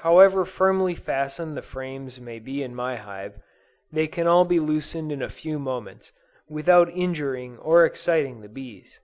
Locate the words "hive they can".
2.96-4.26